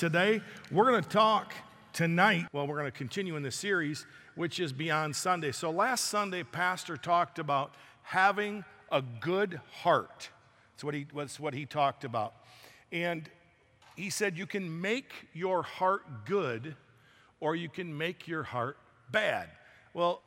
[0.00, 0.40] Today,
[0.72, 1.52] we're going to talk
[1.92, 2.46] tonight.
[2.54, 5.52] Well, we're going to continue in the series, which is Beyond Sunday.
[5.52, 10.30] So, last Sunday, Pastor talked about having a good heart.
[10.72, 12.32] That's what he, that's what he talked about.
[12.90, 13.28] And
[13.94, 16.76] he said you can make your heart good
[17.38, 18.78] or you can make your heart
[19.12, 19.50] bad.
[19.92, 20.22] Well,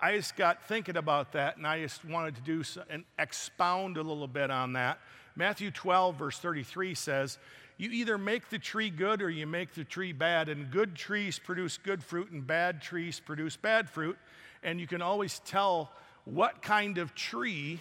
[0.00, 4.02] I just got thinking about that and I just wanted to do and expound a
[4.02, 5.00] little bit on that.
[5.34, 7.38] Matthew 12, verse 33 says,
[7.78, 11.38] you either make the tree good or you make the tree bad, and good trees
[11.38, 14.16] produce good fruit, and bad trees produce bad fruit.
[14.62, 15.92] And you can always tell
[16.24, 17.80] what kind of tree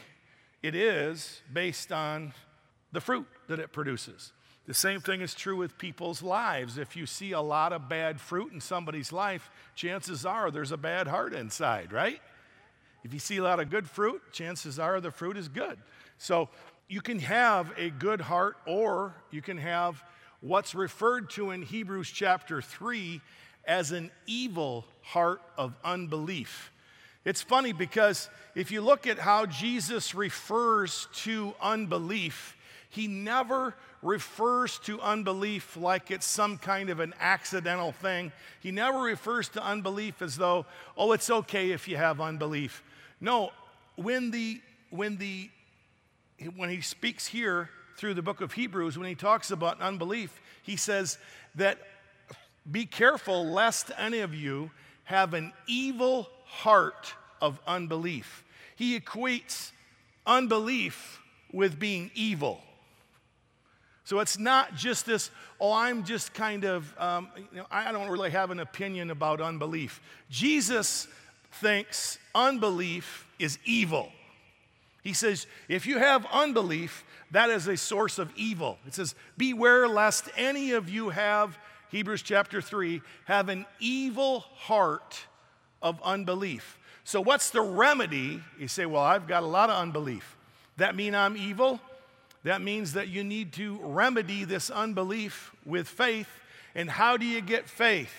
[0.62, 2.34] it is based on
[2.92, 4.34] the fruit that it produces.
[4.68, 6.78] The same thing is true with people's lives.
[6.78, 10.78] If you see a lot of bad fruit in somebody's life, chances are there's a
[10.78, 12.20] bad heart inside, right?
[13.04, 15.78] If you see a lot of good fruit, chances are the fruit is good.
[16.18, 16.50] So
[16.88, 20.04] you can have a good heart or you can have
[20.42, 23.22] what's referred to in Hebrews chapter 3
[23.68, 26.72] as an evil heart of unbelief.
[27.24, 32.56] It's funny because if you look at how Jesus refers to unbelief,
[32.90, 33.74] he never
[34.04, 38.32] refers to unbelief like it's some kind of an accidental thing.
[38.60, 42.84] He never refers to unbelief as though, oh, it's okay if you have unbelief.
[43.20, 43.52] No,
[43.96, 45.50] when the, when the
[46.56, 50.76] when he speaks here through the book of Hebrews, when he talks about unbelief, he
[50.76, 51.18] says
[51.56, 51.78] that
[52.70, 54.72] be careful lest any of you
[55.04, 58.44] have an evil heart of unbelief.
[58.76, 59.72] He equates
[60.26, 61.22] unbelief
[61.54, 62.60] with being evil.
[64.04, 68.10] So it's not just this, oh, I'm just kind of, um, you know, I don't
[68.10, 70.00] really have an opinion about unbelief.
[70.30, 71.08] Jesus
[71.54, 74.12] thinks unbelief is evil.
[75.06, 78.80] He says, if you have unbelief, that is a source of evil.
[78.88, 81.60] It says, beware lest any of you have,
[81.92, 85.20] Hebrews chapter 3, have an evil heart
[85.80, 86.80] of unbelief.
[87.04, 88.42] So, what's the remedy?
[88.58, 90.36] You say, well, I've got a lot of unbelief.
[90.78, 91.80] That mean I'm evil?
[92.44, 96.30] That means that you need to remedy this unbelief with faith.
[96.74, 98.14] And how do you get faith?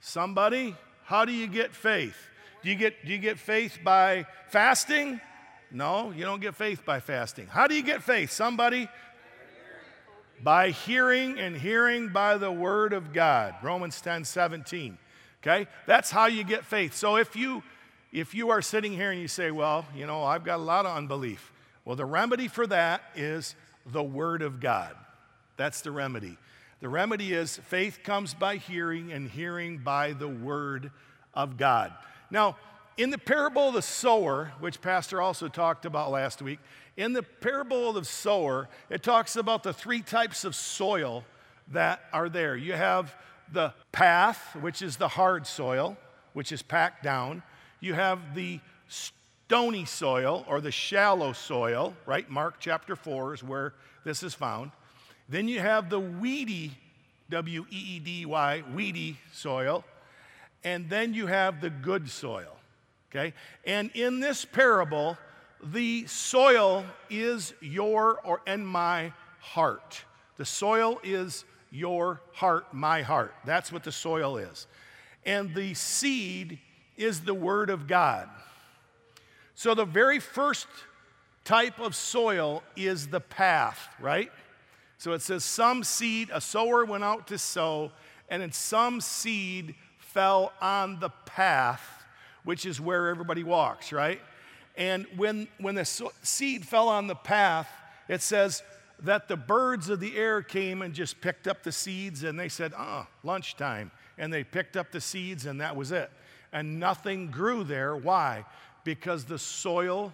[0.00, 2.16] Somebody, how do you get faith?
[2.62, 5.22] Do you get, do you get faith by fasting?
[5.72, 7.46] No, you don't get faith by fasting.
[7.46, 8.30] How do you get faith?
[8.30, 8.88] Somebody?
[10.42, 13.54] By hearing and hearing by the word of God.
[13.62, 14.98] Romans 10 17.
[15.42, 15.66] Okay?
[15.86, 16.94] That's how you get faith.
[16.94, 17.62] So if you
[18.12, 20.84] if you are sitting here and you say, Well, you know, I've got a lot
[20.84, 21.52] of unbelief.
[21.84, 23.54] Well, the remedy for that is
[23.86, 24.94] the word of God.
[25.56, 26.36] That's the remedy.
[26.80, 30.90] The remedy is faith comes by hearing, and hearing by the word
[31.34, 31.92] of God.
[32.30, 32.56] Now,
[32.96, 36.58] in the parable of the sower, which Pastor also talked about last week,
[36.96, 41.24] in the parable of the sower, it talks about the three types of soil
[41.68, 42.54] that are there.
[42.56, 43.14] You have
[43.50, 45.96] the path, which is the hard soil,
[46.34, 47.42] which is packed down.
[47.80, 52.28] You have the stony soil or the shallow soil, right?
[52.28, 54.70] Mark chapter 4 is where this is found.
[55.28, 56.72] Then you have the weedy,
[57.30, 59.84] W E E D Y, weedy soil.
[60.64, 62.56] And then you have the good soil.
[63.14, 63.34] Okay?
[63.64, 65.18] And in this parable,
[65.62, 70.04] the soil is your or and my heart.
[70.38, 73.34] The soil is your heart, my heart.
[73.44, 74.66] That's what the soil is.
[75.24, 76.58] And the seed
[76.96, 78.28] is the word of God.
[79.54, 80.66] So the very first
[81.44, 84.32] type of soil is the path, right?
[84.98, 87.92] So it says, Some seed, a sower went out to sow,
[88.28, 92.01] and then some seed fell on the path
[92.44, 94.20] which is where everybody walks, right?
[94.76, 97.68] And when, when the seed fell on the path,
[98.08, 98.62] it says
[99.02, 102.48] that the birds of the air came and just picked up the seeds and they
[102.48, 103.90] said, ah, lunchtime.
[104.18, 106.10] And they picked up the seeds and that was it.
[106.52, 107.96] And nothing grew there.
[107.96, 108.44] Why?
[108.84, 110.12] Because the soil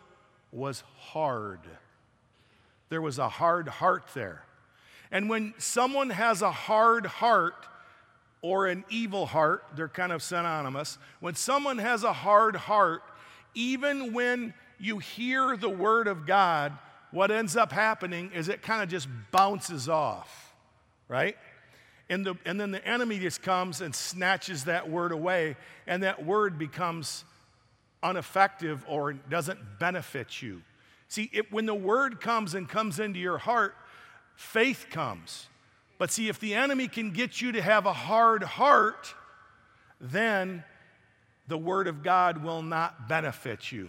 [0.53, 1.61] was hard.
[2.88, 4.43] There was a hard heart there.
[5.11, 7.67] And when someone has a hard heart,
[8.43, 10.99] or an evil heart, they're kind of synonymous.
[11.20, 13.02] When someone has a hard heart,
[13.55, 16.76] even when you hear the word of God,
[17.11, 20.55] what ends up happening is it kind of just bounces off,
[21.08, 21.37] right?
[22.08, 25.56] And, the, and then the enemy just comes and snatches that word away,
[25.87, 27.25] and that word becomes
[28.02, 30.62] ineffective or doesn't benefit you.
[31.08, 33.75] See, it, when the word comes and comes into your heart,
[34.37, 35.49] faith comes.
[35.99, 39.15] But see, if the enemy can get you to have a hard heart,
[40.00, 40.65] then
[41.49, 43.89] the Word of God will not benefit you.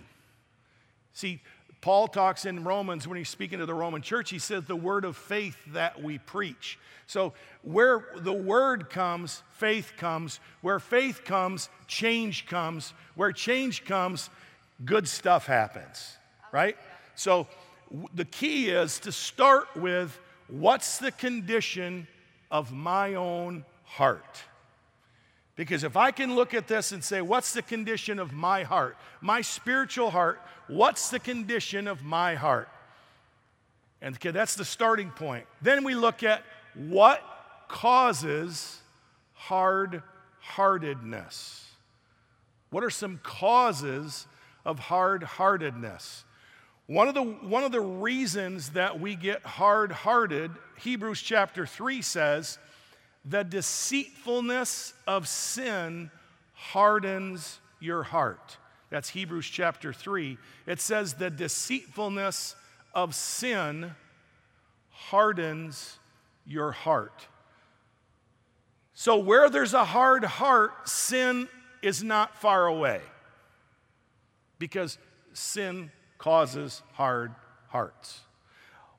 [1.13, 1.41] See,
[1.81, 5.05] Paul talks in Romans when he's speaking to the Roman church, he says the word
[5.05, 6.77] of faith that we preach.
[7.07, 10.39] So, where the word comes, faith comes.
[10.61, 12.93] Where faith comes, change comes.
[13.15, 14.29] Where change comes,
[14.83, 16.17] good stuff happens,
[16.51, 16.77] right?
[17.15, 17.47] So,
[18.13, 22.07] the key is to start with what's the condition
[22.51, 24.43] of my own heart?
[25.55, 28.95] Because if I can look at this and say, what's the condition of my heart,
[29.19, 32.69] my spiritual heart, what's the condition of my heart?
[34.01, 35.45] And okay, that's the starting point.
[35.61, 36.43] Then we look at
[36.75, 37.21] what
[37.67, 38.79] causes
[39.33, 40.01] hard
[40.39, 41.65] heartedness.
[42.69, 44.27] What are some causes
[44.63, 46.23] of hard heartedness?
[46.89, 50.49] One of, the, one of the reasons that we get hard hearted,
[50.79, 52.57] Hebrews chapter 3 says,
[53.23, 56.09] the deceitfulness of sin
[56.53, 58.57] hardens your heart.
[58.89, 60.39] That's Hebrews chapter 3.
[60.65, 62.55] It says, the deceitfulness
[62.95, 63.91] of sin
[64.89, 65.99] hardens
[66.43, 67.27] your heart.
[68.95, 71.49] So, where there's a hard heart, sin
[71.83, 73.01] is not far away
[74.57, 74.97] because
[75.33, 77.33] sin causes hard
[77.69, 78.19] hearts.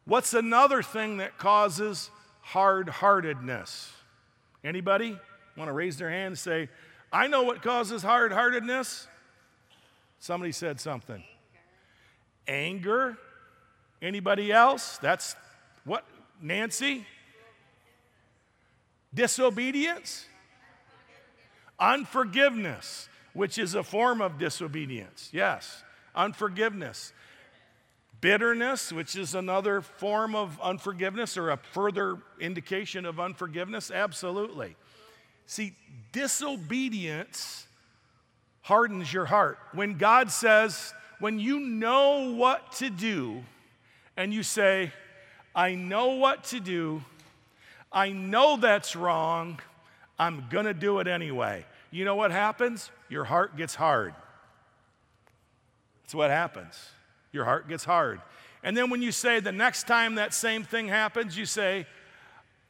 [0.04, 3.92] What's another thing that causes hard heartedness?
[4.64, 5.16] Anybody
[5.56, 6.68] want to raise their hand and say,
[7.12, 9.06] I know what causes hard heartedness?
[10.18, 11.22] Somebody said something.
[12.48, 13.10] Anger.
[13.10, 13.16] Anger.
[14.02, 14.98] Anybody else?
[14.98, 15.36] That's
[15.84, 16.04] what?
[16.40, 17.06] Nancy?
[19.12, 20.26] Disobedience?
[21.78, 25.30] Unforgiveness, which is a form of disobedience.
[25.32, 25.82] Yes,
[26.14, 27.12] unforgiveness.
[28.20, 33.90] Bitterness, which is another form of unforgiveness or a further indication of unforgiveness.
[33.90, 34.76] Absolutely.
[35.46, 35.74] See,
[36.12, 37.66] disobedience
[38.60, 39.58] hardens your heart.
[39.72, 43.42] When God says, when you know what to do,
[44.16, 44.92] and you say,
[45.54, 47.02] I know what to do,
[47.90, 49.60] I know that's wrong.
[50.18, 51.64] I'm to do it anyway.
[51.90, 52.90] You know what happens?
[53.08, 54.14] Your heart gets hard.
[56.10, 56.74] That's what happens.
[57.30, 58.20] Your heart gets hard.
[58.64, 61.86] And then when you say the next time that same thing happens, you say,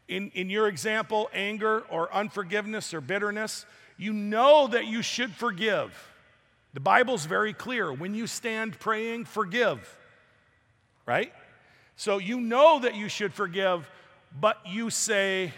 [0.09, 3.65] in, in your example, anger or unforgiveness or bitterness,
[3.97, 5.91] you know that you should forgive.
[6.75, 7.91] The Bible's very clear.
[7.91, 9.99] When you stand praying, forgive,
[11.07, 11.33] right?
[11.97, 13.89] So you know that you should forgive,
[14.39, 15.55] but you say,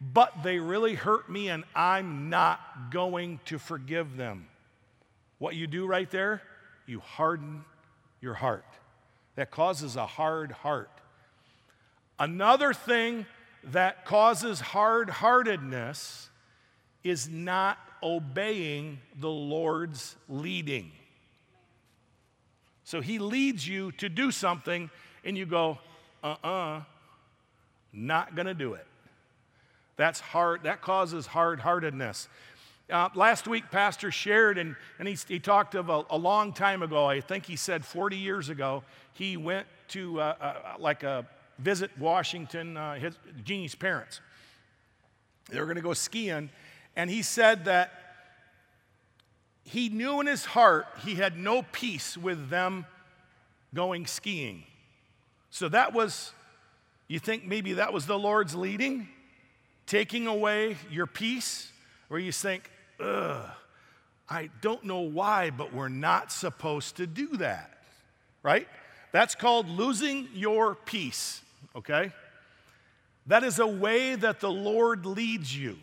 [0.00, 2.60] but they really hurt me and I'm not
[2.90, 4.46] going to forgive them.
[5.36, 6.40] What you do right there,
[6.86, 7.64] you harden
[8.20, 8.66] your heart.
[9.36, 10.90] That causes a hard heart.
[12.18, 13.26] Another thing
[13.64, 16.28] that causes hard heartedness
[17.02, 20.92] is not obeying the Lord's leading.
[22.84, 24.90] So he leads you to do something,
[25.24, 25.78] and you go,
[26.22, 26.82] uh uh-uh, uh
[27.92, 28.86] not to do it.
[29.96, 32.28] That's hard, that causes hard heartedness.
[32.90, 36.82] Uh, last week, Pastor shared, and, and he, he talked of a, a, long time
[36.82, 38.82] ago, I think he said 40 years ago,
[39.14, 41.26] he went to uh, uh, like a
[41.58, 44.20] visit Washington, uh, his, Jeannie's parents.
[45.48, 46.50] They were going to go skiing,
[46.94, 47.92] and he said that
[49.62, 52.84] he knew in his heart he had no peace with them
[53.72, 54.64] going skiing.
[55.48, 56.32] So that was
[57.08, 59.08] you think maybe that was the Lord's leading,
[59.86, 61.70] taking away your peace,
[62.08, 62.70] where you think,
[63.00, 63.50] ugh,
[64.28, 67.70] I don't know why, but we're not supposed to do that,
[68.42, 68.66] right?
[69.12, 71.42] That's called losing your peace,
[71.76, 72.12] okay?
[73.26, 75.78] That is a way that the Lord leads you,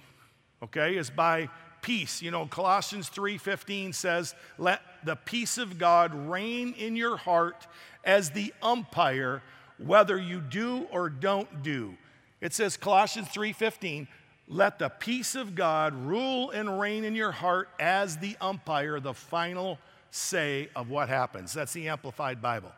[0.63, 1.49] okay, is by
[1.81, 2.21] peace.
[2.21, 7.67] You know, Colossians 3:15 says, "Let the peace of God reign in your heart
[8.03, 9.41] as the umpire
[9.77, 11.97] whether you do or don't do.
[12.39, 14.07] It says Colossians 3:15,
[14.51, 19.13] let the peace of God rule and reign in your heart as the umpire, the
[19.13, 19.79] final
[20.11, 21.53] say of what happens.
[21.53, 22.73] That's the amplified Bible.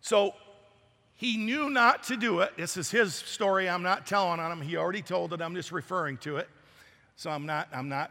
[0.00, 0.34] So
[1.16, 2.56] he knew not to do it.
[2.56, 3.68] This is his story.
[3.68, 4.62] I'm not telling on him.
[4.62, 5.42] He already told it.
[5.42, 6.48] I'm just referring to it.
[7.16, 8.10] So I'm not I'm not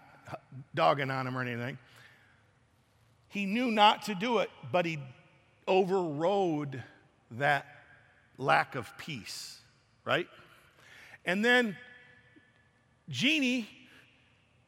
[0.75, 1.79] dogging on him or anything.
[3.29, 4.99] He knew not to do it, but he
[5.67, 6.83] overrode
[7.31, 7.65] that
[8.37, 9.59] lack of peace,
[10.05, 10.27] right?
[11.25, 11.77] And then
[13.11, 13.67] Jeannie,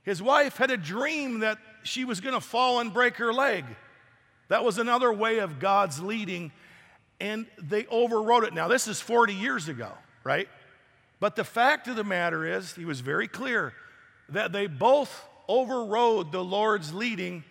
[0.04, 3.66] his wife, had a dream that she was going to fall and break her leg.
[4.50, 6.52] That was another way of God's leading,
[7.20, 8.54] and they overrode it.
[8.54, 9.92] Now, this is 40 years ago,
[10.24, 10.50] right?
[11.20, 13.74] But the fact of the matter is, he was very clear
[14.30, 17.44] that they both overrode the Lord's leading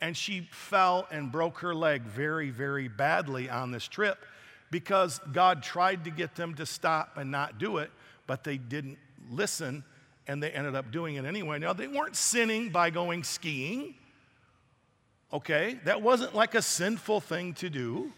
[0.00, 4.24] and she fell and broke her leg very, very badly on this trip
[4.70, 7.90] because God tried to get them to stop and not do it,
[8.26, 8.98] but they didn't
[9.30, 9.82] listen
[10.28, 11.58] and they ended up doing it anyway.
[11.58, 13.94] Now, they weren't sinning by going skiing,
[15.32, 15.80] okay?
[15.84, 18.12] That wasn't like a sinful thing to do,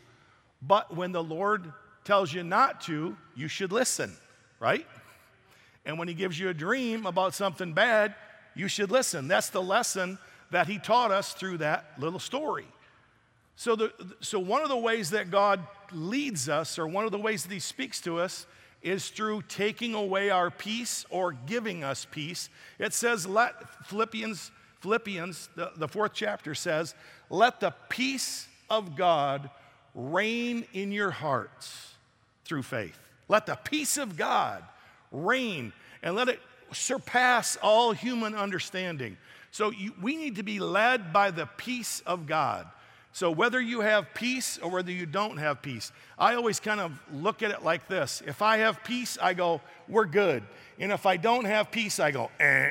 [0.61, 1.73] but when the Lord
[2.05, 4.13] tells you not to, you should listen,
[4.59, 4.85] right?
[5.87, 8.15] And when He gives you a dream about something bad,
[8.57, 9.29] you should listen.
[9.29, 10.19] That's the lesson
[10.51, 12.67] that He taught us through that little story.
[13.55, 15.61] So, the, so one of the ways that God
[15.93, 18.47] leads us, or one of the ways that He speaks to us,
[18.83, 22.49] is through taking away our peace or giving us peace.
[22.79, 26.95] It says, let Philippians, Philippians, the, the fourth chapter says,
[27.29, 29.51] let the peace of God
[29.95, 31.95] reign in your hearts
[32.45, 32.99] through faith.
[33.29, 34.65] Let the peace of God
[35.13, 35.73] reign
[36.03, 36.41] and let it
[36.73, 39.17] surpass all human understanding.
[39.51, 42.67] So you, we need to be led by the peace of God.
[43.13, 46.93] So, whether you have peace or whether you don't have peace, I always kind of
[47.13, 48.23] look at it like this.
[48.25, 50.45] If I have peace, I go, we're good.
[50.79, 52.71] And if I don't have peace, I go, eh.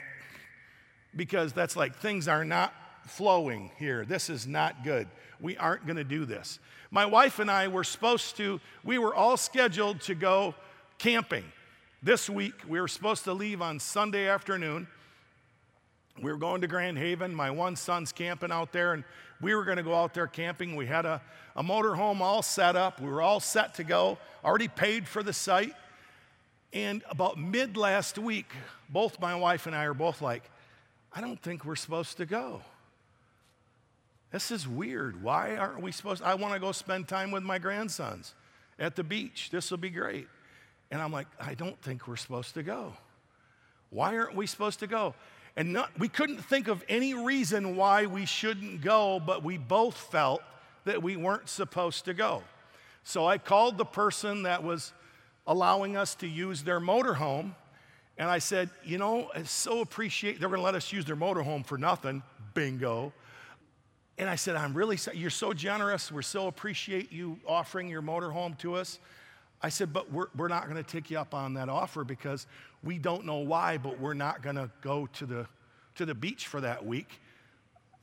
[1.15, 2.73] Because that's like things are not
[3.05, 4.05] flowing here.
[4.05, 5.07] This is not good.
[5.41, 6.59] We aren't going to do this.
[6.91, 10.55] My wife and I were supposed to, we were all scheduled to go
[10.97, 11.43] camping.
[12.01, 14.87] This week, we were supposed to leave on Sunday afternoon.
[16.21, 17.35] We were going to Grand Haven.
[17.35, 19.03] My one son's camping out there, and
[19.41, 20.75] we were going to go out there camping.
[20.75, 21.21] We had a,
[21.55, 22.99] a motor home all set up.
[23.01, 25.73] We were all set to go, already paid for the site.
[26.73, 28.51] And about mid last week,
[28.89, 30.43] both my wife and I are both like,
[31.11, 32.61] I don't think we're supposed to go.
[34.31, 35.23] This is weird.
[35.23, 38.35] Why aren't we supposed I want to go spend time with my grandsons
[38.79, 39.49] at the beach.
[39.51, 40.27] This will be great.
[40.91, 42.93] And I'm like, I don't think we're supposed to go.
[43.89, 45.13] Why aren't we supposed to go?
[45.59, 49.97] And not, we couldn't think of any reason why we shouldn't go, but we both
[49.97, 50.41] felt
[50.85, 52.43] that we weren't supposed to go.
[53.03, 54.93] So I called the person that was
[55.45, 57.55] allowing us to use their motorhome,
[58.17, 61.17] and I said, You know, I so appreciate they're going to let us use their
[61.17, 62.23] motorhome for nothing.
[62.53, 63.11] Bingo.
[64.17, 66.09] And I said, I'm really, you're so generous.
[66.09, 68.97] We so appreciate you offering your motorhome to us.
[69.61, 72.47] I said, but we're, we're not going to take you up on that offer because
[72.83, 75.47] we don't know why, but we're not going to go to the,
[75.95, 77.19] to the beach for that week.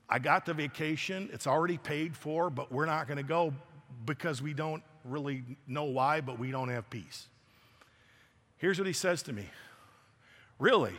[0.08, 3.54] I got the vacation, it's already paid for, but we're not going to go
[4.04, 7.26] because we don't really know why, but we don't have peace.
[8.58, 9.48] Here's what he says to me
[10.58, 10.94] Really?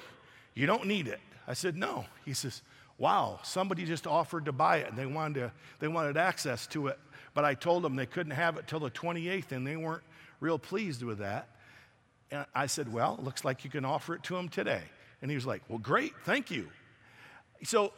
[0.53, 1.19] You don't need it?
[1.47, 2.05] I said, No.
[2.25, 2.61] He says,
[2.97, 6.87] Wow, somebody just offered to buy it and they wanted, to, they wanted access to
[6.87, 6.99] it,
[7.35, 10.03] but I told them they couldn't have it till the 28th and they weren't
[10.39, 11.49] real pleased with that.
[12.31, 14.83] And I said, Well, looks like you can offer it to him today.
[15.21, 16.67] And he was like, Well, great, thank you.
[17.63, 17.91] So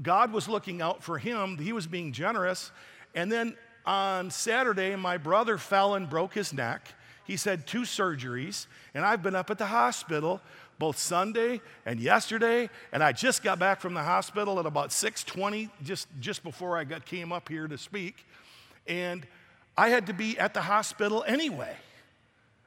[0.00, 2.72] God was looking out for him, he was being generous.
[3.14, 6.88] And then on Saturday, my brother fell and broke his neck.
[7.26, 10.42] He's had two surgeries, and I've been up at the hospital
[10.78, 15.70] both Sunday and yesterday, and I just got back from the hospital at about 6:20,
[15.82, 18.26] just, just before I got, came up here to speak.
[18.86, 19.26] And
[19.76, 21.74] I had to be at the hospital anyway.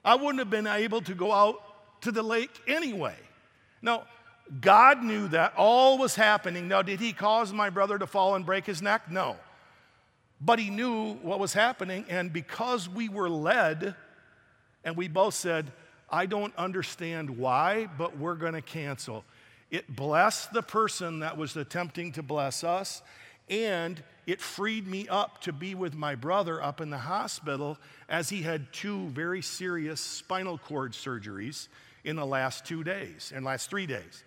[0.03, 1.61] I wouldn't have been able to go out
[2.01, 3.15] to the lake anyway.
[3.81, 4.03] Now,
[4.61, 6.67] God knew that all was happening.
[6.67, 9.11] Now, did He cause my brother to fall and break his neck?
[9.11, 9.35] No.
[10.39, 13.95] But He knew what was happening, and because we were led,
[14.83, 15.71] and we both said,
[16.09, 19.25] I don't understand why, but we're going to cancel.
[19.69, 23.01] It blessed the person that was attempting to bless us,
[23.49, 27.77] and it freed me up to be with my brother up in the hospital
[28.09, 31.69] as he had two very serious spinal cord surgeries
[32.03, 34.25] in the last two days, in last three days.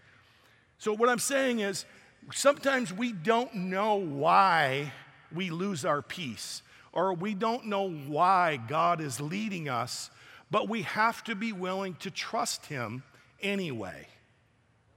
[0.79, 1.85] So, what I'm saying is,
[2.33, 4.91] sometimes we don't know why
[5.35, 6.63] we lose our peace,
[6.95, 10.11] or we don't know why God is leading us,
[10.51, 13.03] but we have to be willing to trust Him
[13.43, 14.07] anyway,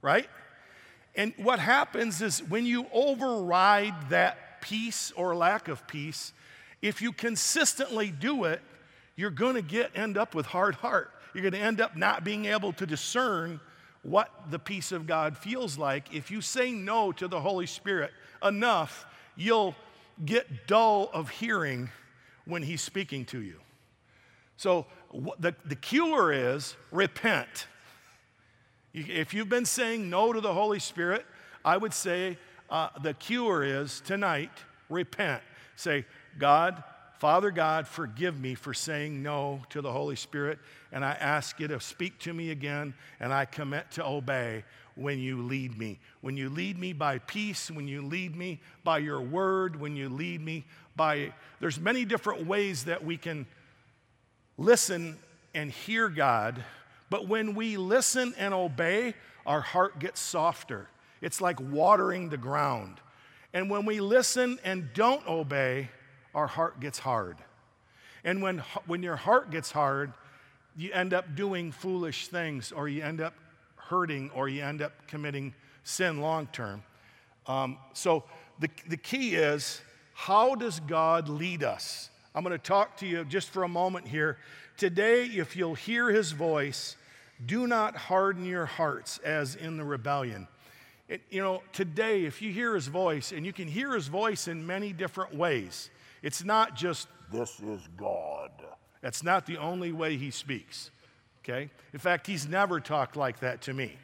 [0.00, 0.28] right?
[1.14, 6.32] And what happens is when you override that peace or lack of peace,
[6.80, 8.62] if you consistently do it,
[9.14, 11.10] you're going to get end up with hard heart.
[11.34, 13.60] You're going to end up not being able to discern
[14.02, 16.14] what the peace of God feels like.
[16.14, 18.10] If you say no to the Holy Spirit
[18.42, 19.04] enough,
[19.36, 19.74] you'll
[20.24, 21.90] get dull of hearing
[22.46, 23.60] when He's speaking to you.
[24.56, 24.86] So
[25.38, 27.66] the, the cure is repent.
[28.94, 31.26] If you've been saying no to the Holy Spirit,
[31.64, 32.38] I would say
[32.70, 34.50] uh, the cure is tonight
[34.88, 35.42] repent.
[35.76, 36.06] Say,
[36.38, 36.82] God,
[37.18, 40.58] Father God, forgive me for saying no to the Holy Spirit,
[40.92, 45.18] and I ask you to speak to me again, and I commit to obey when
[45.18, 45.98] you lead me.
[46.20, 50.08] When you lead me by peace, when you lead me by your word, when you
[50.08, 50.64] lead me
[50.96, 51.32] by.
[51.60, 53.46] There's many different ways that we can
[54.56, 55.18] listen
[55.54, 56.62] and hear God,
[57.10, 59.14] but when we listen and obey,
[59.46, 60.88] our heart gets softer.
[61.24, 63.00] It's like watering the ground.
[63.54, 65.88] And when we listen and don't obey,
[66.34, 67.38] our heart gets hard.
[68.24, 70.12] And when, when your heart gets hard,
[70.76, 73.32] you end up doing foolish things or you end up
[73.76, 76.82] hurting or you end up committing sin long term.
[77.46, 78.24] Um, so
[78.58, 79.80] the, the key is
[80.12, 82.10] how does God lead us?
[82.34, 84.36] I'm going to talk to you just for a moment here.
[84.76, 86.96] Today, if you'll hear his voice,
[87.46, 90.48] do not harden your hearts as in the rebellion.
[91.08, 94.48] It, you know, today, if you hear his voice, and you can hear his voice
[94.48, 95.90] in many different ways,
[96.22, 98.50] it's not just, this is God.
[99.02, 100.90] That's not the only way he speaks,
[101.42, 101.70] okay?
[101.92, 103.96] In fact, he's never talked like that to me.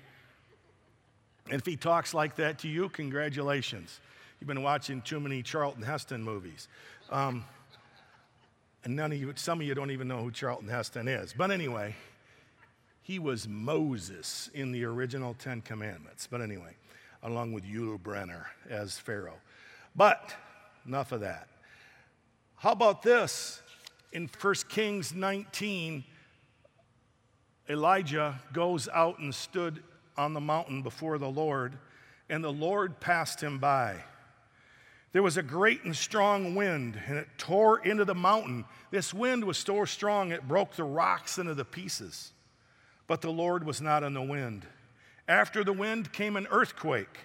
[1.47, 3.99] And if he talks like that to you, congratulations.
[4.39, 6.69] You've been watching too many Charlton Heston movies.
[7.11, 7.45] Um,
[8.85, 11.35] and none of you, some of you don't even know who Charlton Heston is.
[11.37, 11.97] But anyway,
[13.03, 16.29] he was Moses in the original Ten Commandments.
[16.31, 16.77] But anyway,
[17.23, 19.39] along with Yul Brynner as Pharaoh.
[19.95, 20.35] But
[20.87, 21.49] enough of that.
[22.57, 23.63] How about this?
[24.13, 26.05] In 1 Kings 19,
[27.69, 29.83] Elijah goes out and stood
[30.17, 31.79] on the mountain before the Lord,
[32.29, 34.03] and the Lord passed him by.
[35.13, 38.65] There was a great and strong wind, and it tore into the mountain.
[38.91, 42.33] This wind was so strong it broke the rocks into the pieces.
[43.07, 44.67] But the Lord was not in the wind.
[45.31, 47.21] After the wind came an earthquake,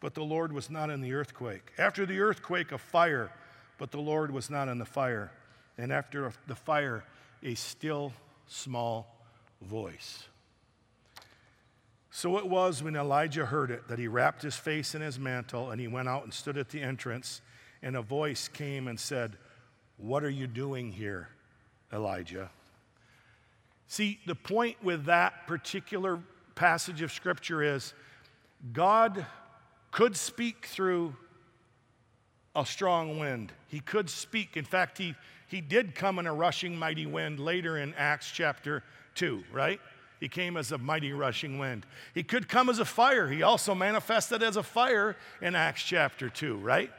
[0.00, 1.70] but the Lord was not in the earthquake.
[1.76, 3.30] After the earthquake, a fire,
[3.76, 5.30] but the Lord was not in the fire.
[5.76, 7.04] And after the fire,
[7.42, 8.14] a still
[8.46, 9.18] small
[9.60, 10.24] voice.
[12.10, 15.70] So it was when Elijah heard it that he wrapped his face in his mantle
[15.70, 17.42] and he went out and stood at the entrance.
[17.82, 19.36] And a voice came and said,
[19.98, 21.28] What are you doing here,
[21.92, 22.48] Elijah?
[23.88, 26.20] See, the point with that particular
[26.56, 27.94] passage of scripture is
[28.72, 29.24] God
[29.92, 31.14] could speak through
[32.56, 33.52] a strong wind.
[33.68, 34.56] He could speak.
[34.56, 35.14] In fact, he,
[35.46, 38.82] he did come in a rushing mighty wind later in Acts chapter
[39.14, 39.78] 2, right?
[40.18, 41.84] He came as a mighty rushing wind.
[42.14, 43.28] He could come as a fire.
[43.28, 46.90] He also manifested as a fire in Acts chapter 2, right?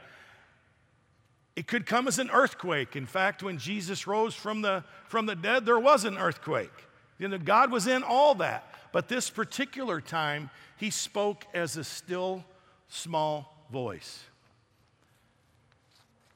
[1.56, 2.94] It could come as an earthquake.
[2.94, 6.87] In fact, when Jesus rose from the, from the dead, there was an earthquake.
[7.18, 8.64] You know, God was in all that.
[8.92, 12.44] But this particular time, he spoke as a still,
[12.88, 14.24] small voice.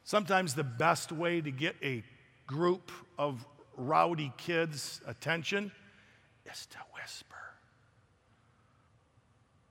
[0.05, 2.03] Sometimes the best way to get a
[2.47, 5.73] group of rowdy kids' attention
[6.51, 7.37] is to whisper.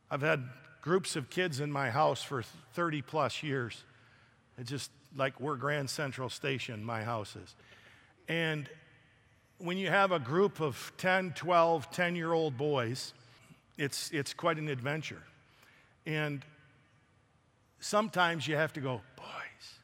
[0.09, 0.43] I've had
[0.81, 2.43] groups of kids in my house for
[2.73, 3.83] 30 plus years.
[4.57, 7.55] It's just like we're Grand Central Station, my house is.
[8.27, 8.67] And
[9.63, 13.13] when you have a group of 10, 12, 10 year old boys,
[13.77, 15.21] it's, it's quite an adventure.
[16.05, 16.43] And
[17.79, 19.79] sometimes you have to go, boys,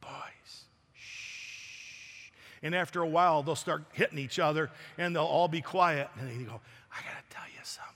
[0.00, 0.64] boys,
[0.94, 2.30] shh.
[2.62, 6.08] And after a while, they'll start hitting each other and they'll all be quiet.
[6.20, 6.60] And you go,
[6.90, 7.94] I got to tell you something.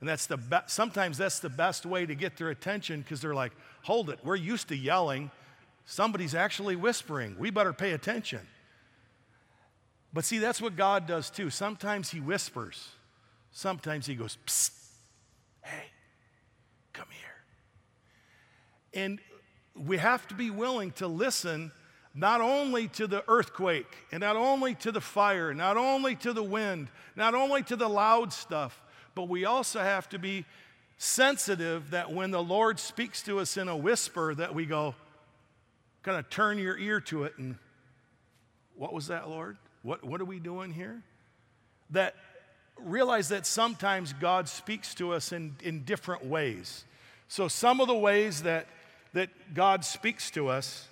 [0.00, 3.34] And that's the be- sometimes that's the best way to get their attention because they're
[3.34, 5.30] like, hold it, we're used to yelling.
[5.84, 7.36] Somebody's actually whispering.
[7.38, 8.40] We better pay attention.
[10.12, 11.50] But see, that's what God does too.
[11.50, 12.88] Sometimes He whispers,
[13.52, 14.72] sometimes He goes, Psst,
[15.62, 15.84] hey,
[16.92, 19.02] come here.
[19.02, 19.20] And
[19.74, 21.72] we have to be willing to listen
[22.12, 26.42] not only to the earthquake, and not only to the fire, not only to the
[26.42, 28.82] wind, not only to the loud stuff,
[29.14, 30.44] but we also have to be
[30.98, 34.96] sensitive that when the Lord speaks to us in a whisper, that we go,
[36.02, 37.56] kind of turn your ear to it and,
[38.74, 39.56] what was that, Lord?
[39.82, 41.02] What, what are we doing here?
[41.90, 42.14] That
[42.78, 46.84] realize that sometimes God speaks to us in, in different ways.
[47.28, 48.66] So, some of the ways that,
[49.12, 50.88] that God speaks to us,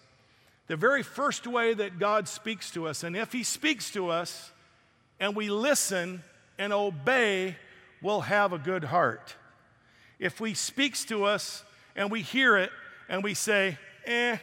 [0.66, 4.50] the very first way that God speaks to us, and if He speaks to us
[5.18, 6.22] and we listen
[6.58, 7.56] and obey,
[8.02, 9.34] we'll have a good heart.
[10.18, 11.64] If He speaks to us
[11.96, 12.70] and we hear it
[13.08, 14.38] and we say, eh,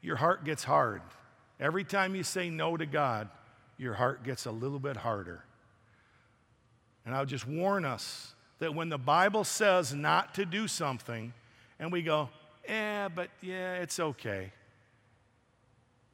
[0.00, 1.02] your heart gets hard.
[1.60, 3.28] Every time you say no to God,
[3.76, 5.44] your heart gets a little bit harder.
[7.04, 11.32] And I'll just warn us that when the Bible says not to do something,
[11.78, 12.30] and we go,
[12.66, 14.52] eh, but yeah, it's okay.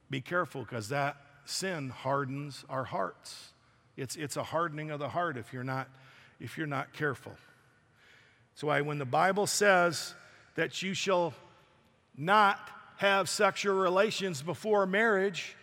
[0.09, 3.53] be careful because that sin hardens our hearts.
[3.97, 5.89] It's, it's a hardening of the heart if you're not,
[6.41, 7.33] if you're not careful.
[8.61, 10.15] Why when the Bible says
[10.55, 11.33] that you shall
[12.17, 12.59] not
[12.99, 15.57] have sexual relations before marriage,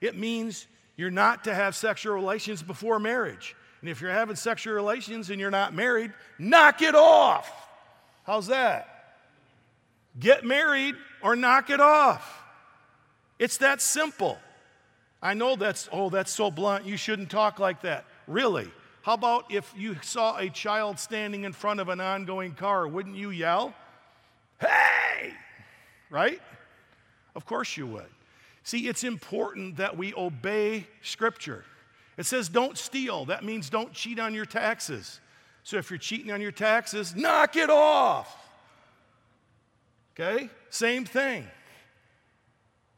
[0.00, 3.56] it means you're not to have sexual relations before marriage.
[3.80, 7.50] And if you're having sexual relations and you're not married, knock it off.
[8.24, 9.16] How's that?
[10.18, 12.42] Get married or knock it off.
[13.38, 14.38] It's that simple.
[15.20, 16.86] I know that's, oh, that's so blunt.
[16.86, 18.04] You shouldn't talk like that.
[18.26, 18.70] Really?
[19.02, 22.88] How about if you saw a child standing in front of an ongoing car?
[22.88, 23.74] Wouldn't you yell?
[24.60, 25.34] Hey!
[26.08, 26.40] Right?
[27.34, 28.13] Of course you would.
[28.64, 31.64] See, it's important that we obey Scripture.
[32.16, 33.26] It says don't steal.
[33.26, 35.20] That means don't cheat on your taxes.
[35.62, 38.36] So if you're cheating on your taxes, knock it off.
[40.18, 40.48] Okay?
[40.70, 41.46] Same thing.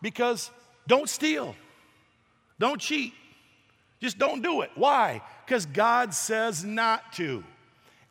[0.02, 0.50] Because
[0.86, 1.56] don't steal,
[2.58, 3.12] don't cheat,
[4.00, 4.70] just don't do it.
[4.74, 5.22] Why?
[5.44, 7.42] Because God says not to.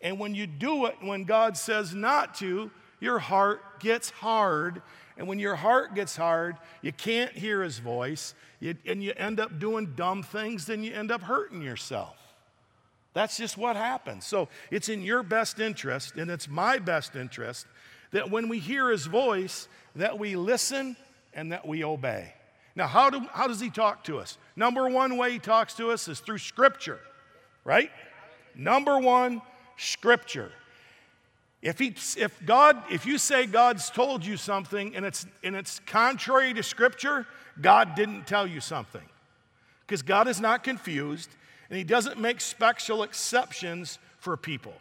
[0.01, 4.81] And when you do it, when God says not to, your heart gets hard.
[5.17, 8.33] And when your heart gets hard, you can't hear his voice,
[8.85, 12.17] and you end up doing dumb things, then you end up hurting yourself.
[13.13, 14.25] That's just what happens.
[14.25, 17.65] So it's in your best interest, and it's my best interest,
[18.11, 20.97] that when we hear his voice, that we listen
[21.33, 22.33] and that we obey.
[22.75, 24.37] Now, how, do, how does he talk to us?
[24.57, 26.99] Number one way he talks to us is through scripture,
[27.63, 27.89] right?
[28.53, 29.41] Number one,
[29.77, 30.51] scripture.
[31.65, 35.79] If, he, if God, if you say God's told you something and it's, and it's
[35.87, 37.25] contrary to scripture,
[37.59, 39.01] God didn't tell you something.
[39.81, 41.31] Because God is not confused
[41.71, 44.73] and he doesn't make special exceptions for people.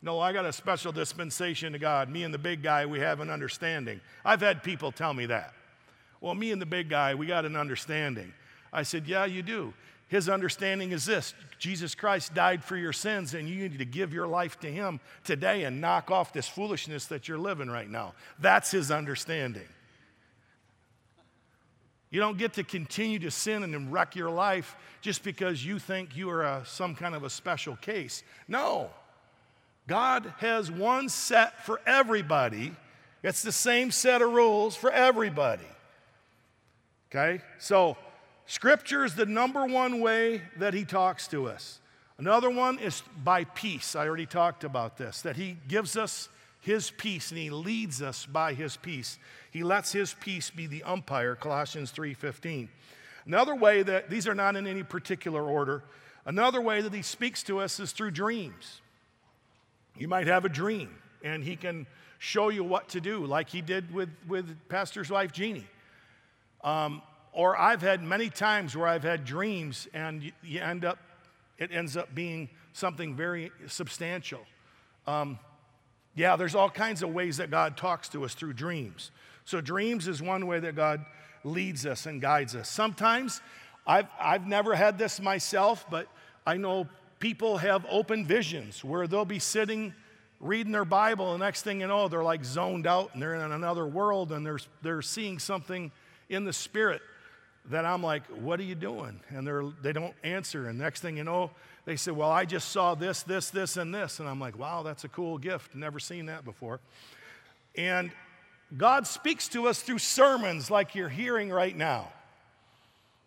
[0.00, 2.08] No, I got a special dispensation to God.
[2.08, 4.00] Me and the big guy, we have an understanding.
[4.24, 5.52] I've had people tell me that.
[6.22, 8.32] Well, me and the big guy, we got an understanding.
[8.72, 9.74] I said, Yeah, you do.
[10.08, 14.12] His understanding is this Jesus Christ died for your sins, and you need to give
[14.12, 18.14] your life to Him today and knock off this foolishness that you're living right now.
[18.38, 19.66] That's His understanding.
[22.10, 26.16] You don't get to continue to sin and wreck your life just because you think
[26.16, 28.22] you are a, some kind of a special case.
[28.46, 28.90] No.
[29.88, 32.72] God has one set for everybody.
[33.24, 35.66] It's the same set of rules for everybody.
[37.10, 37.42] Okay?
[37.58, 37.96] So,
[38.46, 41.80] Scripture is the number one way that He talks to us.
[42.18, 43.96] Another one is by peace.
[43.96, 46.28] I already talked about this, that He gives us
[46.60, 49.18] His peace and He leads us by His peace.
[49.50, 52.68] He lets His peace be the umpire, Colossians 3:15.
[53.26, 55.82] Another way that these are not in any particular order.
[56.26, 58.82] Another way that He speaks to us is through dreams.
[59.96, 61.86] You might have a dream, and He can
[62.18, 65.66] show you what to do, like He did with, with Pastor's wife, Jeannie.
[66.62, 67.02] Um,
[67.34, 70.98] or I've had many times where I've had dreams and you, end up,
[71.58, 74.40] it ends up being something very substantial.
[75.06, 75.38] Um,
[76.14, 79.10] yeah, there's all kinds of ways that God talks to us through dreams.
[79.44, 81.04] So, dreams is one way that God
[81.42, 82.70] leads us and guides us.
[82.70, 83.42] Sometimes,
[83.86, 86.06] I've, I've never had this myself, but
[86.46, 89.92] I know people have open visions where they'll be sitting
[90.40, 93.34] reading their Bible, and the next thing you know, they're like zoned out and they're
[93.34, 95.90] in another world and they're, they're seeing something
[96.28, 97.02] in the spirit
[97.70, 99.20] that I'm like, what are you doing?
[99.30, 100.68] And they're, they don't answer.
[100.68, 101.50] And next thing you know,
[101.86, 104.20] they say, well, I just saw this, this, this, and this.
[104.20, 105.74] And I'm like, wow, that's a cool gift.
[105.74, 106.80] Never seen that before.
[107.76, 108.10] And
[108.76, 112.12] God speaks to us through sermons like you're hearing right now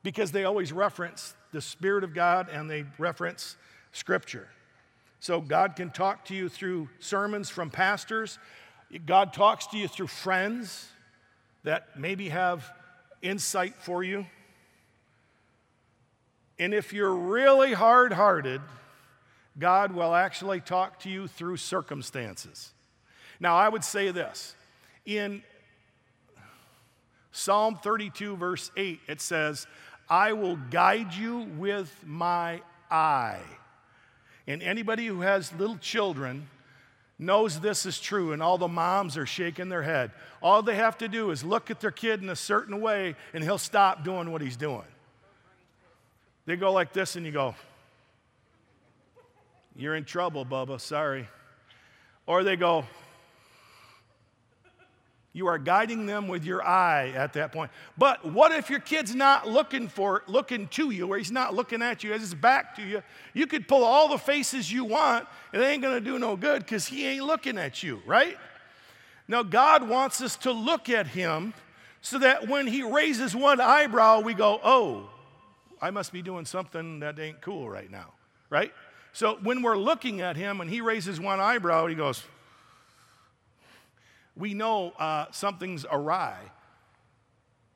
[0.03, 3.55] because they always reference the Spirit of God and they reference
[3.91, 4.47] Scripture.
[5.19, 8.37] So God can talk to you through sermons from pastors.
[9.05, 10.89] God talks to you through friends
[11.63, 12.71] that maybe have
[13.21, 14.25] insight for you.
[16.59, 18.61] And if you're really hard hearted,
[19.59, 22.71] God will actually talk to you through circumstances.
[23.39, 24.55] Now, I would say this
[25.05, 25.43] in
[27.31, 29.67] Psalm 32, verse 8, it says,
[30.09, 33.41] I will guide you with my eye.
[34.47, 36.47] And anybody who has little children
[37.19, 40.11] knows this is true, and all the moms are shaking their head.
[40.41, 43.43] All they have to do is look at their kid in a certain way, and
[43.43, 44.83] he'll stop doing what he's doing.
[46.45, 47.55] They go like this, and you go,
[49.75, 51.27] You're in trouble, Bubba, sorry.
[52.25, 52.85] Or they go,
[55.37, 57.69] you are guiding them with your eye at that point.
[57.95, 61.83] But what if your kid's not looking for looking to you or he's not looking
[61.83, 63.03] at you, as his back to you?
[63.35, 66.87] You could pull all the faces you want, it ain't gonna do no good because
[66.87, 68.35] he ain't looking at you, right?
[69.27, 71.53] Now God wants us to look at him
[72.01, 75.09] so that when he raises one eyebrow, we go, oh,
[75.79, 78.13] I must be doing something that ain't cool right now,
[78.49, 78.73] right?
[79.13, 82.23] So when we're looking at him and he raises one eyebrow, he goes,
[84.37, 86.37] we know uh, something's awry.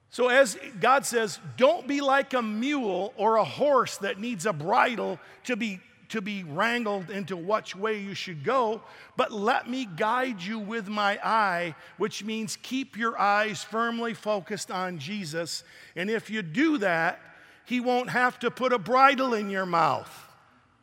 [0.09, 4.51] So, as God says, don't be like a mule or a horse that needs a
[4.51, 8.81] bridle to be, to be wrangled into which way you should go,
[9.15, 14.69] but let me guide you with my eye, which means keep your eyes firmly focused
[14.69, 15.63] on Jesus.
[15.95, 17.21] And if you do that,
[17.65, 20.11] He won't have to put a bridle in your mouth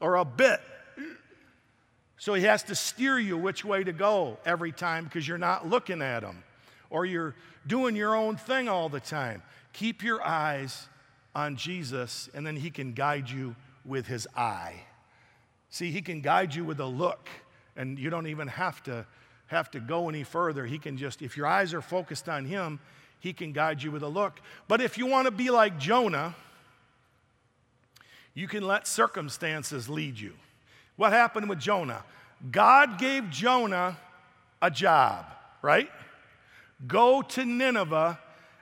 [0.01, 0.63] or a bit.
[2.19, 5.69] So He has to steer you which way to go every time because you're not
[5.69, 6.43] looking at Him
[6.91, 7.35] or you're
[7.67, 9.43] doing your own thing all the time.
[9.73, 10.89] Keep your eyes
[11.35, 13.55] on Jesus, and then He can guide you
[13.85, 14.83] with His eye.
[15.71, 17.29] See, He can guide you with a look,
[17.77, 19.07] and you don't even have to
[19.47, 20.67] have to go any further.
[20.67, 22.81] He can just, if your eyes are focused on Him,
[23.21, 24.41] He can guide you with a look.
[24.67, 26.35] But if you want to be like Jonah,
[28.35, 30.35] you can let circumstances lead you.
[30.99, 32.03] What happened with Jonah?
[32.51, 33.97] God gave Jonah
[34.61, 35.27] a job,
[35.63, 35.89] right?
[36.89, 38.19] Go to Nineveh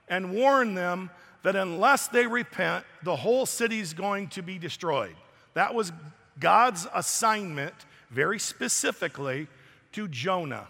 [0.07, 1.11] and warn them
[1.43, 5.17] that unless they repent, the whole city is going to be destroyed.
[5.55, 5.93] That was
[6.39, 7.73] God's assignment,
[8.11, 9.49] very specifically,
[9.93, 10.69] to Jonah.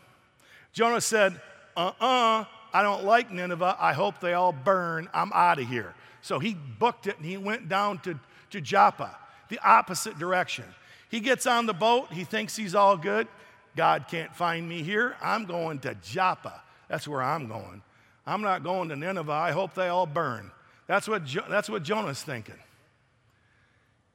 [0.73, 1.41] Jonah said,
[1.77, 3.77] Uh uh-uh, uh I don't like Nineveh.
[3.81, 5.09] I hope they all burn.
[5.13, 5.95] I'm out of here.
[6.23, 9.17] So he booked it and he went down to, to Joppa,
[9.49, 10.65] the opposite direction.
[11.09, 12.13] He gets on the boat.
[12.13, 13.29] He thinks he's all good.
[13.77, 15.17] God can't find me here.
[15.23, 16.63] I'm going to Joppa.
[16.89, 17.83] That's where I'm going.
[18.27, 19.31] I'm not going to Nineveh.
[19.31, 20.51] I hope they all burn.
[20.87, 22.57] That's what, jo- that's what Jonah's thinking.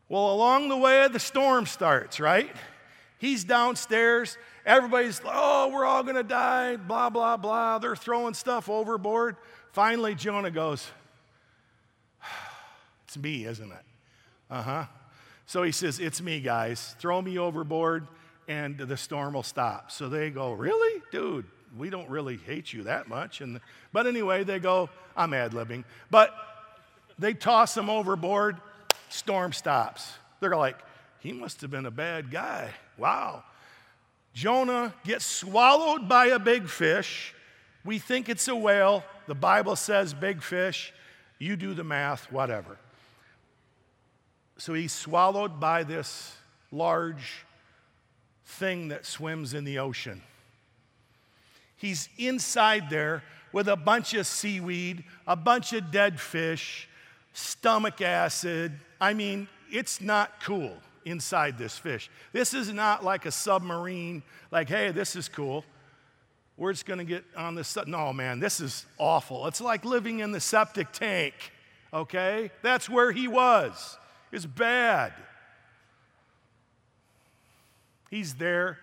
[0.10, 2.50] Well, along the way, the storm starts, right?
[3.18, 4.38] He's downstairs.
[4.66, 7.80] Everybody's, oh, we're all going to die, blah, blah, blah.
[7.80, 9.38] They're throwing stuff overboard.
[9.72, 10.90] Finally, Jonah goes,
[13.06, 13.86] It's me, isn't it?
[14.50, 14.86] Uh huh.
[15.46, 16.96] So he says, It's me, guys.
[17.00, 18.08] Throw me overboard
[18.48, 19.92] and the storm will stop.
[19.92, 21.02] So they go, Really?
[21.12, 21.46] Dude,
[21.78, 23.42] we don't really hate you that much.
[23.42, 23.60] And,
[23.94, 25.84] but anyway, they go, I'm ad libbing.
[26.10, 26.34] But
[27.18, 28.58] they toss him overboard,
[29.10, 30.12] storm stops.
[30.40, 30.78] They're like,
[31.20, 32.72] he must have been a bad guy.
[32.98, 33.44] Wow.
[34.34, 37.34] Jonah gets swallowed by a big fish.
[37.84, 39.04] We think it's a whale.
[39.28, 40.94] The Bible says big fish.
[41.38, 42.78] You do the math, whatever.
[44.62, 46.36] So he's swallowed by this
[46.72, 47.48] large
[48.46, 50.22] thing that swims in the ocean.
[51.78, 56.88] He's inside there with a bunch of seaweed, a bunch of dead fish,
[57.34, 58.74] stomach acid.
[59.02, 62.12] I mean, it's not cool inside this fish.
[62.32, 64.22] This is not like a submarine,
[64.52, 65.66] like, hey, this is cool.
[66.56, 67.76] We're just gonna get on this.
[67.88, 69.48] No, man, this is awful.
[69.48, 71.34] It's like living in the septic tank,
[71.92, 72.52] okay?
[72.62, 73.98] That's where he was.
[74.32, 75.14] It's bad.
[78.10, 78.78] He's there.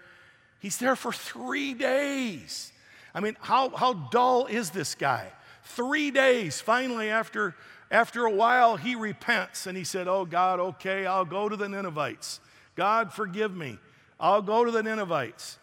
[0.61, 2.73] He's there for three days.
[3.15, 5.31] I mean, how, how dull is this guy?
[5.65, 7.55] Three days, finally, after,
[7.91, 11.69] after a while, he repents and he said, Oh, God, okay, I'll go to the
[11.69, 12.41] Ninevites.
[12.75, 13.79] God, forgive me.
[14.19, 15.59] I'll go to the Ninevites.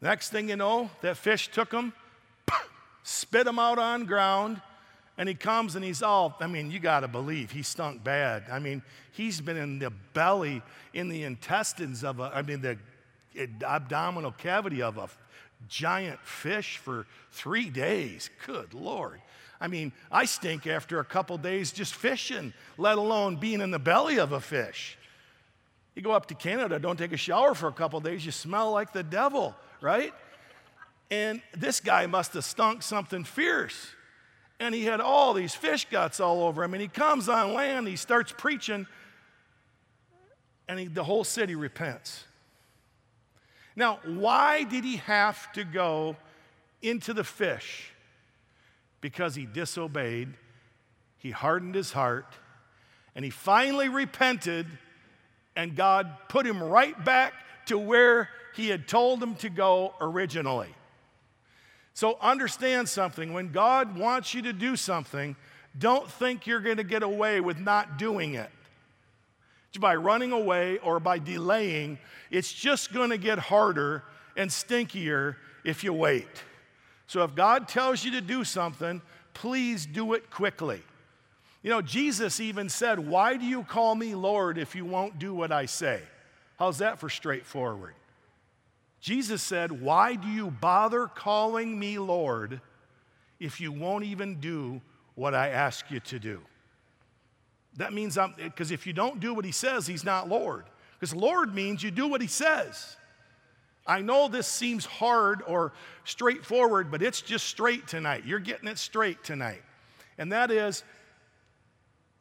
[0.00, 1.92] Next thing you know, that fish took him,
[3.02, 4.60] spit him out on ground,
[5.18, 8.44] and he comes and he's all, I mean, you got to believe he stunk bad.
[8.50, 10.62] I mean, he's been in the belly,
[10.94, 12.78] in the intestines of a, I mean, the
[13.64, 15.08] abdominal cavity of a
[15.68, 18.30] giant fish for three days.
[18.46, 19.20] Good Lord.
[19.60, 23.78] I mean, I stink after a couple days just fishing, let alone being in the
[23.78, 24.98] belly of a fish.
[25.94, 28.72] You go up to Canada, don't take a shower for a couple days, you smell
[28.72, 30.12] like the devil, right?
[31.10, 33.88] And this guy must have stunk something fierce.
[34.60, 36.74] And he had all these fish guts all over him.
[36.74, 38.86] And he comes on land, he starts preaching,
[40.68, 42.24] and he, the whole city repents.
[43.74, 46.16] Now, why did he have to go
[46.80, 47.90] into the fish?
[49.00, 50.28] Because he disobeyed,
[51.18, 52.34] he hardened his heart,
[53.14, 54.66] and he finally repented,
[55.56, 57.34] and God put him right back
[57.66, 60.74] to where he had told him to go originally.
[61.94, 65.36] So understand something when God wants you to do something,
[65.78, 68.50] don't think you're going to get away with not doing it
[69.80, 71.98] by running away or by delaying,
[72.30, 74.02] it's just going to get harder
[74.36, 76.28] and stinkier if you wait.
[77.06, 79.02] So if God tells you to do something,
[79.34, 80.82] please do it quickly.
[81.62, 85.34] You know, Jesus even said, Why do you call me Lord if you won't do
[85.34, 86.00] what I say?
[86.58, 87.94] How's that for straightforward?
[89.02, 92.62] Jesus said, Why do you bother calling me Lord
[93.42, 94.80] if you won't even do
[95.14, 96.40] what I ask you to do.
[97.76, 100.64] That means I'm, because if you don't do what he says, he's not Lord.
[100.98, 102.96] Because Lord means you do what he says.
[103.84, 105.72] I know this seems hard or
[106.04, 108.24] straightforward, but it's just straight tonight.
[108.24, 109.62] You're getting it straight tonight.
[110.18, 110.84] And that is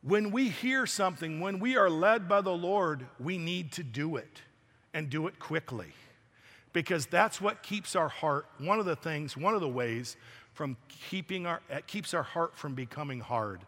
[0.02, 4.16] when we hear something, when we are led by the Lord, we need to do
[4.16, 4.42] it
[4.94, 5.94] and do it quickly.
[6.74, 10.16] Because that's what keeps our heart, one of the things, one of the ways
[10.54, 10.78] from
[11.10, 13.62] keeping our, it keeps our heart from becoming hard.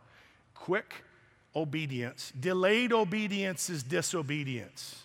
[0.53, 0.93] Quick
[1.55, 2.31] obedience.
[2.39, 5.03] Delayed obedience is disobedience.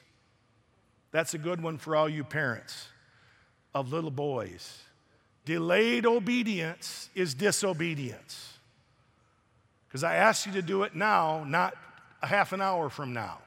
[1.11, 2.89] That's a good one for all you parents
[3.75, 4.83] of little boys.
[5.45, 8.59] Delayed obedience is disobedience.
[9.89, 11.75] Because I asked you to do it now, not
[12.23, 13.39] a half an hour from now.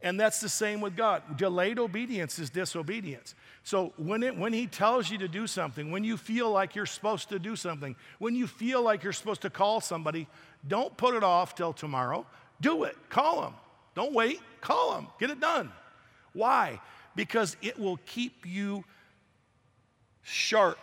[0.00, 1.36] And that's the same with God.
[1.36, 3.34] Delayed obedience is disobedience.
[3.64, 6.86] So when, it, when He tells you to do something, when you feel like you're
[6.86, 10.28] supposed to do something, when you feel like you're supposed to call somebody,
[10.66, 12.24] don't put it off till tomorrow.
[12.60, 12.96] Do it.
[13.08, 13.54] Call them.
[13.94, 14.40] Don't wait.
[14.60, 15.08] Call them.
[15.18, 15.72] Get it done.
[16.32, 16.80] Why?
[17.16, 18.84] Because it will keep you
[20.22, 20.78] sharp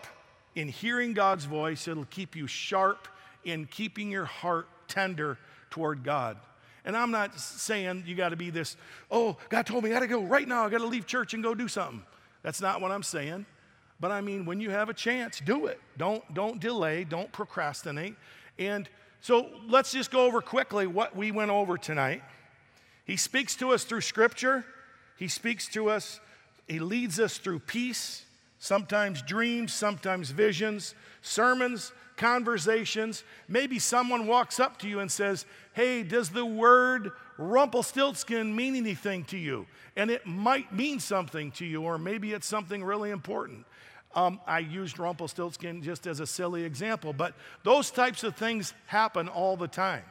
[0.55, 3.07] in hearing God's voice, it'll keep you sharp
[3.43, 5.37] in keeping your heart tender
[5.69, 6.37] toward God.
[6.85, 8.77] And I'm not saying you got to be this,
[9.09, 10.65] oh, God told me I got to go right now.
[10.65, 12.03] I got to leave church and go do something.
[12.43, 13.45] That's not what I'm saying.
[13.99, 15.79] But I mean, when you have a chance, do it.
[15.97, 18.15] Don't, don't delay, don't procrastinate.
[18.59, 18.87] And
[19.21, 22.21] so let's just go over quickly what we went over tonight.
[23.05, 24.65] He speaks to us through Scripture,
[25.17, 26.19] He speaks to us,
[26.67, 28.25] He leads us through peace,
[28.59, 33.23] sometimes dreams, sometimes visions, sermons, conversations.
[33.47, 39.23] Maybe someone walks up to you and says, Hey, does the word Rumpelstiltskin mean anything
[39.25, 39.65] to you?
[39.95, 43.65] And it might mean something to you, or maybe it's something really important.
[44.13, 49.27] Um, I used Rumpelstiltskin just as a silly example, but those types of things happen
[49.27, 50.03] all the time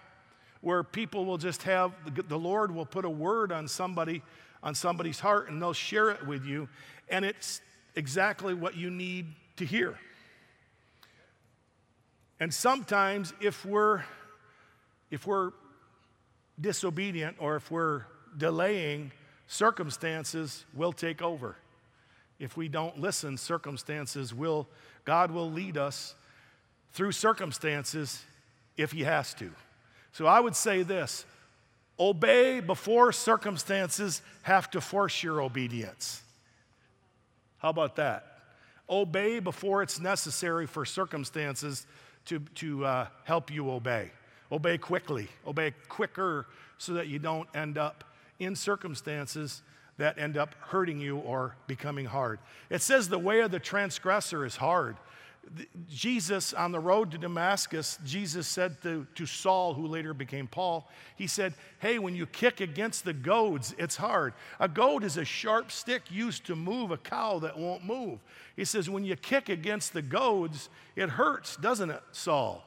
[0.61, 1.93] where people will just have
[2.29, 4.23] the Lord will put a word on somebody
[4.63, 6.69] on somebody's heart and they'll share it with you
[7.11, 7.61] and it's
[7.97, 9.99] exactly what you need to hear.
[12.41, 14.03] And sometimes if we're
[15.11, 15.53] if we're
[16.61, 18.03] disobedient or if we're
[18.37, 19.13] delaying,
[19.47, 21.57] circumstances will take over.
[22.39, 24.67] If we don't listen, circumstances will
[25.05, 26.15] God will lead us
[26.93, 28.25] through circumstances
[28.77, 29.51] if he has to.
[30.13, 31.25] So I would say this,
[31.99, 36.23] obey before circumstances have to force your obedience.
[37.59, 38.39] How about that?
[38.89, 41.87] Obey before it's necessary for circumstances
[42.27, 44.11] to, to uh, help you obey.
[44.53, 46.47] Obey quickly, obey quicker
[46.79, 48.05] so that you don't end up
[48.39, 49.63] in circumstances
[49.97, 52.39] that end up hurting you or becoming hard.
[52.69, 54.97] It says the way of the transgressor is hard.
[55.89, 60.89] Jesus, on the road to Damascus, Jesus said to, to Saul, who later became Paul,
[61.17, 64.35] he said, Hey, when you kick against the goads, it's hard.
[64.61, 68.19] A goad is a sharp stick used to move a cow that won't move.
[68.57, 72.65] He says, When you kick against the goads, it hurts, doesn't it, Saul?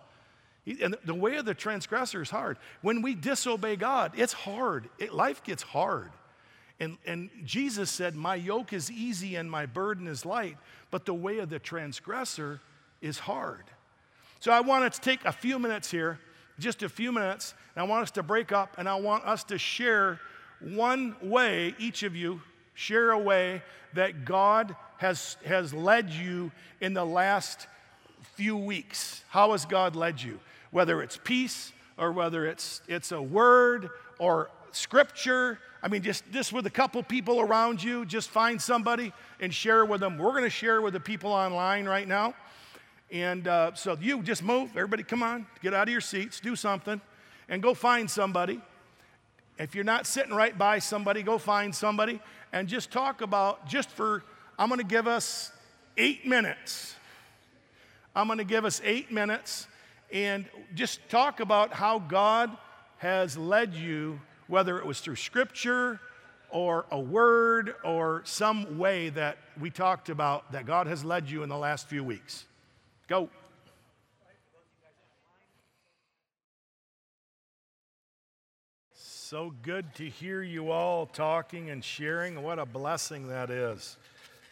[0.81, 2.57] And the way of the transgressor is hard.
[2.81, 4.89] When we disobey God, it's hard.
[4.99, 6.11] It, life gets hard.
[6.79, 10.57] And, and Jesus said, My yoke is easy and my burden is light,
[10.91, 12.61] but the way of the transgressor
[13.01, 13.63] is hard.
[14.39, 16.19] So I want to take a few minutes here,
[16.59, 19.43] just a few minutes, and I want us to break up and I want us
[19.45, 20.19] to share
[20.59, 22.41] one way, each of you,
[22.73, 23.63] share a way
[23.93, 27.67] that God has, has led you in the last
[28.35, 29.23] few weeks.
[29.29, 30.39] How has God led you?
[30.71, 35.59] Whether it's peace or whether it's, it's a word or scripture.
[35.81, 39.85] I mean, just, just with a couple people around you, just find somebody and share
[39.85, 40.17] with them.
[40.17, 42.33] We're going to share with the people online right now.
[43.11, 44.71] And uh, so you just move.
[44.71, 46.99] Everybody, come on, get out of your seats, do something,
[47.47, 48.59] and go find somebody.
[49.59, 52.19] If you're not sitting right by somebody, go find somebody
[52.51, 54.23] and just talk about, just for,
[54.57, 55.51] I'm going to give us
[55.97, 56.95] eight minutes.
[58.15, 59.67] I'm going to give us eight minutes
[60.11, 62.55] and just talk about how God
[62.97, 65.99] has led you whether it was through scripture
[66.49, 71.43] or a word or some way that we talked about that God has led you
[71.43, 72.45] in the last few weeks.
[73.07, 73.29] Go.
[78.93, 82.41] So good to hear you all talking and sharing.
[82.41, 83.97] What a blessing that is.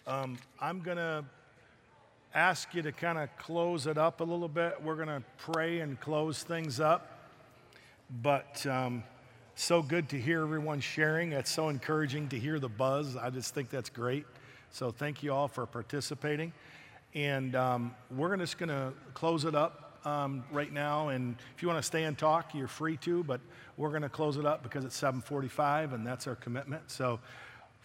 [0.05, 1.23] Um, I'm going to
[2.33, 4.83] ask you to kind of close it up a little bit.
[4.83, 7.09] We're going to pray and close things up.
[8.21, 8.65] But.
[8.65, 9.03] Um,
[9.57, 11.31] so good to hear everyone sharing.
[11.31, 13.15] It's so encouraging to hear the buzz.
[13.15, 14.25] I just think that's great.
[14.71, 16.51] So thank you all for participating.
[17.13, 21.07] And um, we're just going to close it up um, right now.
[21.07, 23.39] And if you want to stay and talk, you're free to, but
[23.77, 26.91] we're going to close it up because it's 745 and that's our commitment.
[26.91, 27.19] So,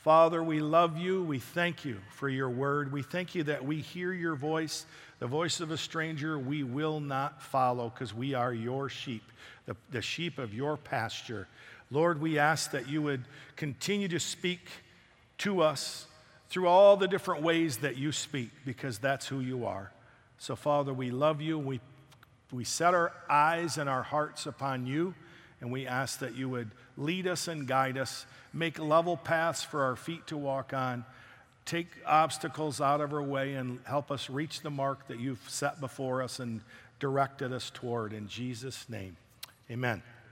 [0.02, 1.22] Father, we love you.
[1.22, 2.90] We thank you for your word.
[2.90, 4.86] We thank you that we hear your voice,
[5.18, 9.22] the voice of a stranger, we will not follow because we are your sheep,
[9.66, 11.48] the, the sheep of your pasture.
[11.90, 13.24] Lord, we ask that you would
[13.56, 14.60] continue to speak
[15.38, 16.06] to us
[16.48, 19.92] through all the different ways that you speak because that's who you are.
[20.38, 21.58] So, Father, we love you.
[21.58, 21.78] We,
[22.50, 25.14] we set our eyes and our hearts upon you,
[25.60, 29.84] and we ask that you would lead us and guide us, make level paths for
[29.84, 31.04] our feet to walk on,
[31.64, 35.80] take obstacles out of our way, and help us reach the mark that you've set
[35.80, 36.60] before us and
[36.98, 38.12] directed us toward.
[38.12, 39.16] In Jesus' name,
[39.70, 40.02] amen.